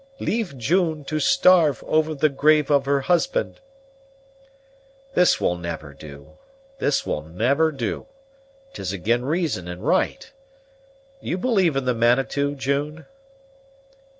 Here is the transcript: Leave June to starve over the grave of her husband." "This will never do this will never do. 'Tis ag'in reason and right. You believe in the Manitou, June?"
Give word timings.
Leave 0.17 0.57
June 0.57 1.03
to 1.05 1.19
starve 1.19 1.83
over 1.85 2.15
the 2.15 2.27
grave 2.27 2.71
of 2.71 2.85
her 2.85 3.01
husband." 3.01 3.59
"This 5.13 5.39
will 5.39 5.55
never 5.55 5.93
do 5.93 6.39
this 6.79 7.05
will 7.05 7.21
never 7.21 7.71
do. 7.71 8.07
'Tis 8.73 8.95
ag'in 8.95 9.23
reason 9.23 9.67
and 9.67 9.85
right. 9.85 10.31
You 11.21 11.37
believe 11.37 11.75
in 11.75 11.85
the 11.85 11.93
Manitou, 11.93 12.55
June?" 12.55 13.05